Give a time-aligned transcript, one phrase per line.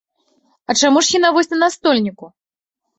[0.69, 2.25] А чаму ж яна вось на настольніку?